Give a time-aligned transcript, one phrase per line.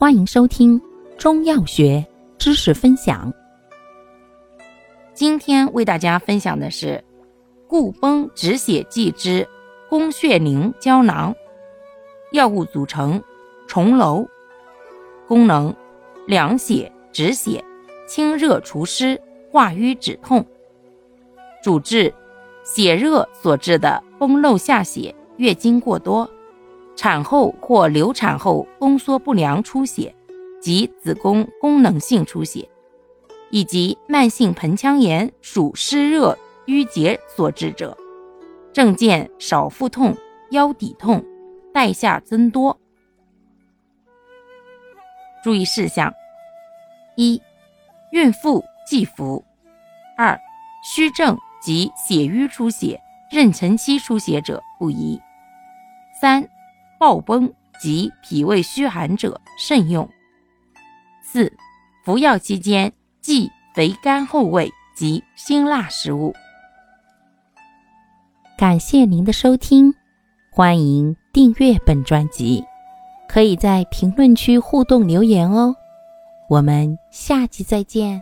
[0.00, 0.80] 欢迎收听
[1.18, 2.06] 中药学
[2.38, 3.34] 知识分享。
[5.12, 7.02] 今天为大家分享的是
[7.66, 9.44] 固崩止血剂之
[9.90, 11.34] 宫血宁胶囊。
[12.30, 13.20] 药物组成：
[13.66, 14.24] 重楼。
[15.26, 15.74] 功能：
[16.28, 17.64] 凉血止血、
[18.06, 19.20] 清热除湿、
[19.50, 20.46] 化瘀止痛。
[21.60, 22.14] 主治：
[22.62, 26.30] 血热所致的崩漏下血、月经过多。
[26.98, 30.12] 产后或流产后宫缩不良出血
[30.60, 32.68] 及子宫功能性出血，
[33.50, 37.96] 以及慢性盆腔炎属湿热淤结所致者，
[38.72, 40.12] 症见少腹痛、
[40.50, 41.24] 腰底痛、
[41.72, 42.76] 带下增多。
[45.44, 46.12] 注意事项：
[47.14, 47.40] 一、
[48.10, 49.44] 孕妇忌服；
[50.16, 50.36] 二、
[50.82, 53.00] 虚症及血瘀出血、
[53.32, 55.16] 妊娠期出血者不宜；
[56.20, 56.44] 三。
[56.98, 60.08] 暴崩及脾胃虚寒者慎用。
[61.22, 61.52] 四、
[62.04, 66.34] 服药期间忌肥甘厚味及辛辣食物。
[68.56, 69.94] 感谢您的收听，
[70.50, 72.64] 欢迎订阅本专辑，
[73.28, 75.76] 可以在评论区互动留言哦。
[76.48, 78.20] 我们下期再见。